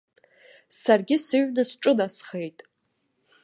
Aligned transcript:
Саргьы 0.81 1.17
сыҩны 1.25 1.63
сҿынасхеит. 1.69 2.59